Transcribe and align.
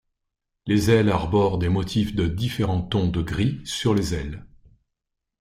Les 0.65 0.89
ailes 0.89 1.11
arborent 1.11 1.59
des 1.59 1.69
motifs 1.69 2.15
de 2.15 2.25
différents 2.25 2.81
tons 2.81 3.07
de 3.07 3.21
gris 3.21 3.61
sur 3.65 3.93
les 3.93 4.15
ailes. 4.15 4.47